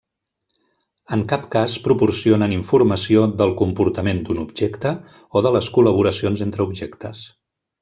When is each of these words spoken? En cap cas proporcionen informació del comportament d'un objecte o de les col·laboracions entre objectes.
En 1.17 1.25
cap 1.33 1.43
cas 1.55 1.75
proporcionen 1.87 2.55
informació 2.55 3.27
del 3.43 3.53
comportament 3.61 4.23
d'un 4.31 4.41
objecte 4.47 4.95
o 5.41 5.45
de 5.49 5.53
les 5.59 5.69
col·laboracions 5.79 6.43
entre 6.49 6.69
objectes. 6.69 7.25